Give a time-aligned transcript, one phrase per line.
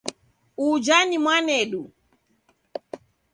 [0.57, 1.91] Uja ni mwanidu